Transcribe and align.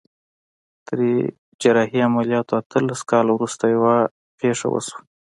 تر 0.87 0.99
جراحي 1.61 1.99
عمليات 2.07 2.47
اتلس 2.59 3.01
کاله 3.09 3.31
وروسته 3.33 3.65
يوه 3.75 3.95
پېښه 4.39 4.65
وشوه. 4.69 4.99